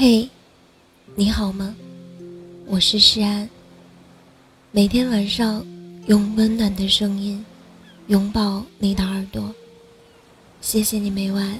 [0.00, 0.28] 嘿，
[1.16, 1.74] 你好吗？
[2.68, 3.50] 我是诗安。
[4.70, 5.66] 每天晚上
[6.06, 7.44] 用温暖的声音
[8.06, 9.52] 拥抱你的耳朵。
[10.60, 11.58] 谢谢你每晚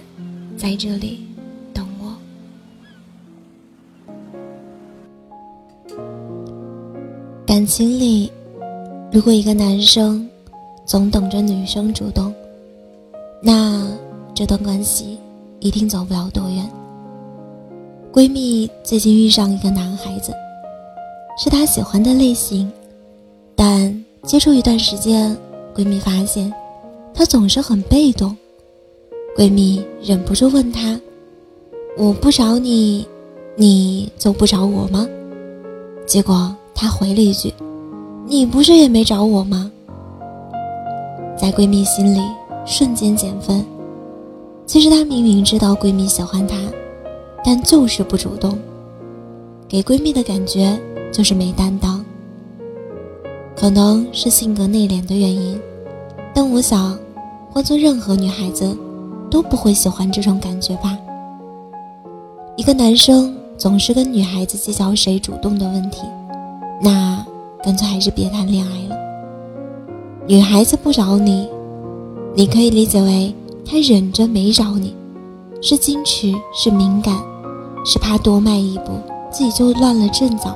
[0.57, 1.27] 在这里
[1.75, 2.17] 等我。
[7.45, 8.31] 感情里，
[9.11, 10.31] 如果一个男生
[10.87, 12.33] 总等着女生主动，
[13.43, 13.85] 那
[14.33, 15.19] 这段关系
[15.59, 16.71] 一定走不了多远。
[18.19, 20.35] 闺蜜最近遇上一个男孩子，
[21.39, 22.69] 是她喜欢的类型，
[23.55, 25.37] 但接触一段时间，
[25.73, 26.53] 闺蜜发现
[27.15, 28.37] 他总是很被动。
[29.37, 31.01] 闺蜜忍不住问他
[31.97, 33.07] ：“我不找你，
[33.55, 35.07] 你就不找我吗？”
[36.05, 37.55] 结果他回了一句
[38.27, 39.71] ：“你不是也没找我吗？”
[41.39, 42.21] 在闺蜜心里
[42.67, 43.65] 瞬间减分。
[44.67, 46.57] 其实她明明知道闺蜜喜欢她。
[47.51, 48.59] 但就是不主动，
[49.67, 50.79] 给闺蜜的感觉
[51.11, 52.05] 就是没担当。
[53.57, 55.59] 可能是性格内敛的原因，
[56.35, 56.99] 但我想，
[57.51, 58.77] 换做任何女孩子，
[59.31, 60.99] 都不会喜欢这种感觉吧。
[62.55, 66.03] 一个男生总是跟女孩子计较谁主动的问题，
[66.83, 67.25] 那
[67.65, 68.97] 干脆还是别谈恋爱了。
[70.27, 71.49] 女孩子不找你，
[72.35, 74.95] 你可以理解为她忍着没找你，
[75.63, 77.19] 是矜持，是敏感。
[77.91, 79.01] 是怕多迈一步，
[79.31, 80.55] 自己就乱了阵脚。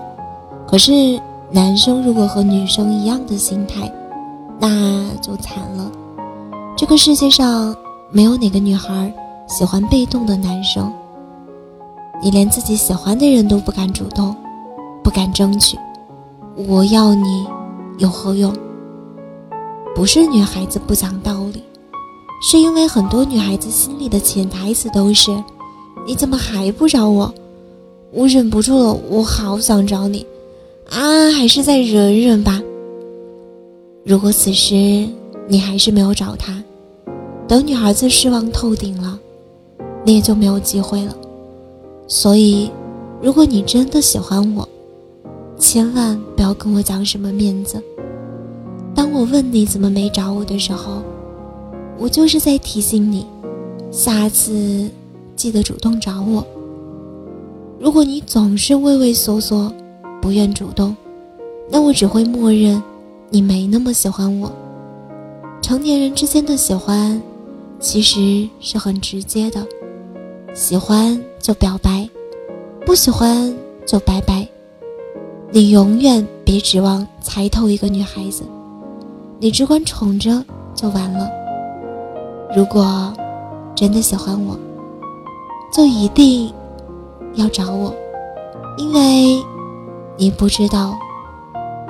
[0.68, 1.18] 可是
[1.50, 3.90] 男生如果和女生一样的心态，
[4.60, 5.90] 那就惨了。
[6.76, 7.74] 这个世界上
[8.10, 9.10] 没有哪个女孩
[9.48, 10.92] 喜欢被动的男生。
[12.22, 14.36] 你连自己喜欢的人都不敢主动，
[15.02, 15.78] 不敢争取，
[16.68, 17.46] 我要你
[17.96, 18.54] 有何用？
[19.96, 21.64] 不是女孩子不讲道理，
[22.42, 25.32] 是因为很多女孩子心里的潜台词都是。
[26.06, 27.32] 你怎么还不找我？
[28.10, 30.26] 我忍不住了，我好想找你，
[30.90, 32.60] 啊，还是再忍忍吧。
[34.04, 35.08] 如果此时
[35.48, 36.62] 你还是没有找他，
[37.48, 39.18] 等女孩子失望透顶了，
[40.04, 41.16] 你也就没有机会了。
[42.06, 42.70] 所以，
[43.22, 44.68] 如果你真的喜欢我，
[45.58, 47.82] 千万不要跟我讲什么面子。
[48.94, 51.02] 当我问你怎么没找我的时候，
[51.98, 53.24] 我就是在提醒你，
[53.90, 54.90] 下次。
[55.36, 56.46] 记得主动找我。
[57.78, 59.72] 如果你总是畏畏缩缩，
[60.20, 60.96] 不愿主动，
[61.68, 62.80] 那我只会默认
[63.28, 64.52] 你没那么喜欢我。
[65.60, 67.20] 成年人之间的喜欢，
[67.80, 69.66] 其实是很直接的，
[70.54, 72.08] 喜欢就表白，
[72.86, 73.52] 不喜欢
[73.86, 74.46] 就拜拜。
[75.50, 78.44] 你永远别指望猜透一个女孩子，
[79.38, 80.44] 你只管宠着
[80.74, 81.28] 就完了。
[82.56, 83.12] 如果
[83.74, 84.58] 真的喜欢我，
[85.72, 86.52] 就一定
[87.34, 87.94] 要找我，
[88.76, 89.42] 因为
[90.18, 90.94] 你不知道，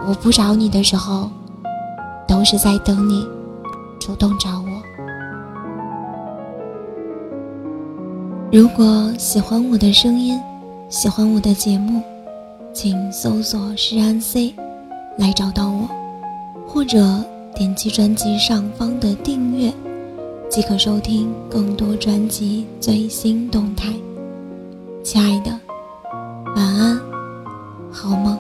[0.07, 1.29] 我不找你的时候，
[2.29, 3.27] 都是在等你
[3.99, 4.83] 主动找我。
[8.53, 10.41] 如果喜欢我的声音，
[10.89, 12.01] 喜欢我的节目，
[12.73, 14.55] 请搜索“诗安 C”
[15.19, 15.89] 来找到我，
[16.69, 17.05] 或者
[17.53, 19.73] 点击专辑上方的订阅。
[20.53, 23.89] 即可收听更多专辑最新动态，
[25.03, 25.51] 亲爱的，
[26.55, 27.01] 晚安，
[27.91, 28.39] 好梦。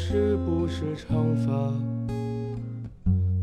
[0.00, 1.74] 是不是长发？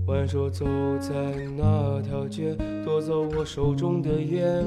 [0.08, 0.66] 挽手走
[1.00, 1.12] 在
[1.58, 2.56] 那条街，
[2.86, 4.64] 夺走我手中的烟。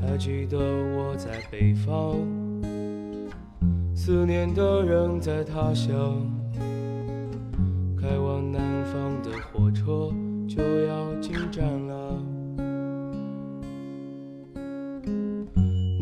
[0.00, 2.14] 还记得我在北方，
[3.92, 6.24] 思念的人在他乡，
[8.00, 10.12] 开往南方的火车
[10.48, 12.03] 就要进站了。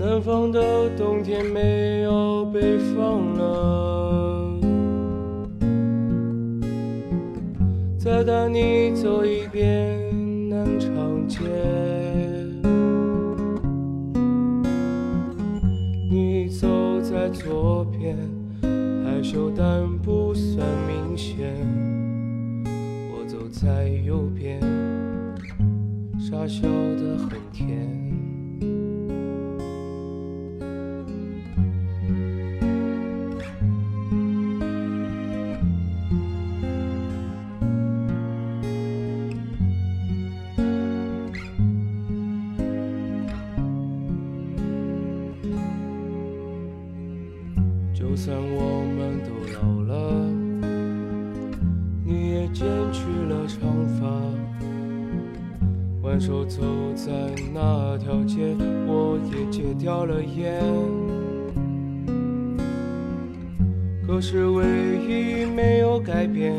[0.05, 4.61] 南方的冬天没有北方冷，
[7.97, 10.01] 再带你走一遍
[10.49, 11.39] 南长街。
[16.11, 16.67] 你走
[17.01, 18.17] 在左边，
[19.05, 21.47] 害羞但不算明显；
[23.15, 24.61] 我走在右边，
[26.19, 28.03] 傻笑得很甜。
[48.13, 50.29] 就算我们都老了，
[52.05, 53.59] 你也剪去了长
[53.97, 54.07] 发，
[56.03, 56.61] 挽手走
[56.95, 57.11] 在
[57.55, 58.55] 那条街，
[58.87, 60.63] 我也戒掉了烟。
[64.07, 64.63] 可是唯
[65.09, 66.53] 一没有改变，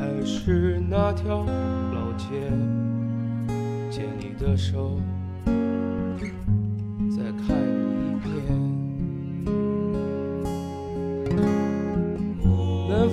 [0.00, 1.46] 还是那条
[1.94, 2.26] 老街，
[3.88, 4.98] 牵你的手，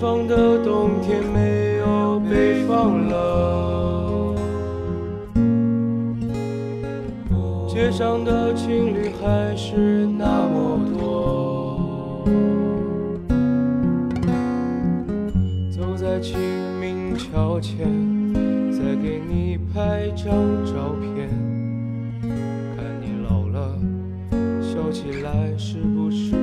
[0.05, 4.35] 方的冬天没有北方冷，
[7.67, 12.23] 街上的情侣还是那么多。
[15.71, 16.37] 走在清
[16.79, 17.91] 明桥前，
[18.71, 20.27] 再给你拍张
[20.67, 21.27] 照片，
[22.77, 23.75] 看你老了，
[24.61, 26.35] 笑起来是不是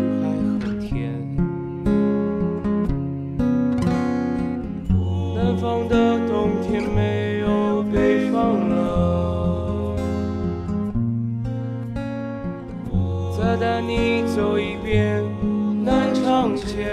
[5.62, 9.96] 方的冬天没有北方冷，
[13.38, 15.22] 再带你走一遍
[15.84, 16.90] 南长街。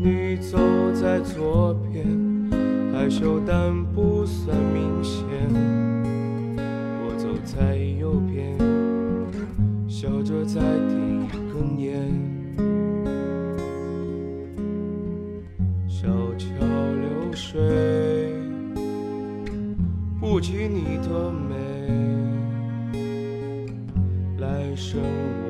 [0.00, 0.56] 你走
[0.94, 2.06] 在左边，
[2.94, 5.24] 害羞但不算明显。
[6.56, 8.56] 我走在右边，
[9.88, 12.39] 笑着在点一根烟。
[20.40, 21.54] 及你的美。
[24.38, 25.49] 来生我。